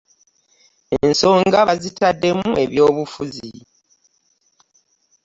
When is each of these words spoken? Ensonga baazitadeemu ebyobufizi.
Ensonga 1.07 1.59
baazitadeemu 1.67 2.49
ebyobufizi. 2.63 3.51